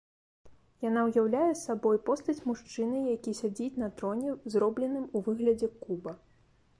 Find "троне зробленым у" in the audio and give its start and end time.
3.99-5.25